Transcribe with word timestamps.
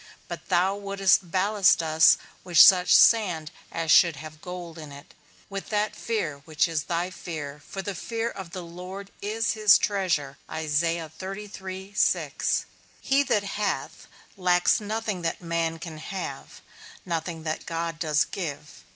But 0.27 0.49
thou 0.49 0.75
wouldst 0.75 1.29
ballast 1.29 1.83
us 1.83 2.17
with 2.43 2.57
such 2.57 2.95
sand 2.97 3.51
as 3.71 3.91
should 3.91 4.15
have 4.15 4.41
gold 4.41 4.79
in 4.79 4.91
it, 4.91 5.13
with 5.47 5.69
that 5.69 5.95
fear 5.95 6.39
which 6.45 6.67
is 6.67 6.85
thy 6.85 7.11
fear; 7.11 7.61
for 7.67 7.83
the 7.83 7.93
fear 7.93 8.27
of 8.27 8.49
the 8.49 8.63
Lord 8.63 9.11
is 9.21 9.51
his 9.53 9.77
treasure. 9.77 10.39
He 10.51 10.65
that 10.81 11.11
hath 11.11 11.27
that 13.29 13.91
lacks 14.41 14.81
nothing 14.81 15.21
that 15.21 15.39
man 15.39 15.77
can 15.77 15.99
have, 15.99 16.61
nothing 17.05 17.43
that 17.43 17.67
God 17.67 17.99
does 17.99 18.25
give. 18.25 18.83